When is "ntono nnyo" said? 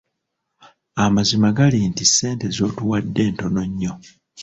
3.33-3.93